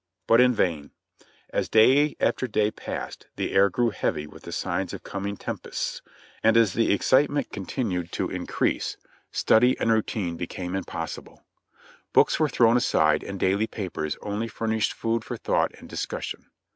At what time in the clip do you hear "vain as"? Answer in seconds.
0.55-1.69